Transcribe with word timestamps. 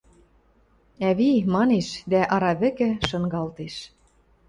–Ӓви,– 1.09 1.31
манеш 1.53 1.87
дӓ 2.11 2.21
ара 2.35 2.51
вӹкӹ 2.61 2.89
шынгалтеш. 3.07 3.75